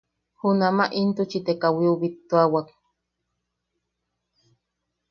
[0.39, 2.67] Junamaʼa intuchi te kawiu bittuawak.